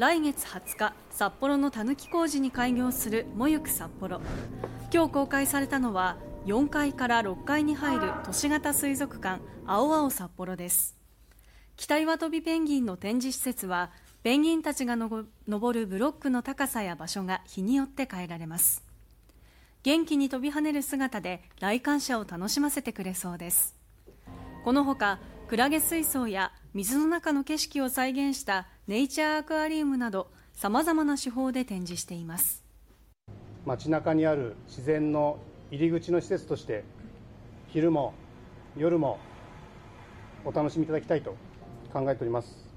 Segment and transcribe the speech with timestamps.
[0.00, 4.22] 来月20日札幌のたぬき工事に開業するもゆく札幌。
[4.90, 10.96] 今日公開されたのは4階から6階に入る都市型水族館青々札幌です。
[11.76, 13.90] 北岩飛びペンギンの展示施設は
[14.22, 15.28] ペンギンたちが登
[15.78, 18.82] るブロックの高さや場所が日によって変えられます。
[19.82, 23.76] 元気に飛び跳ねる姿で来館者を楽しませてくれそうです。
[24.64, 32.64] このほかクラゲ水槽や水の中の景色を再現したネイチャーアクアリウムなどさまざまな手法で展示しています。
[33.66, 35.38] 街中にある自然の
[35.72, 36.84] 入り口の施設として
[37.68, 38.14] 昼も
[38.76, 39.18] 夜も
[40.44, 41.34] お楽しみいただきたいと
[41.92, 42.69] 考えております。